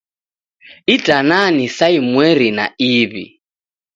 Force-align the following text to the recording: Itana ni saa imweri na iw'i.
Itana 0.95 1.39
ni 1.55 1.65
saa 1.77 1.93
imweri 1.99 2.49
na 2.57 2.65
iw'i. 2.91 3.25